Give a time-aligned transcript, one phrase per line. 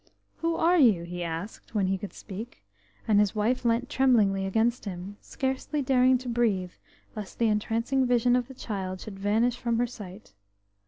[0.37, 2.63] "Who are you?" he asked, when he could speak,
[3.07, 6.71] and his wife leant tremblingly against him, scarcely daring to breathe
[7.15, 10.33] lest the entrancing vision of the child should vanish from her sight.